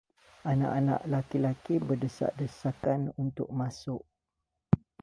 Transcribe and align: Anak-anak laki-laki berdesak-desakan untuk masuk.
Anak-anak 0.51 1.01
laki-laki 1.11 1.75
berdesak-desakan 1.87 3.01
untuk 3.23 3.47
masuk. 3.59 4.01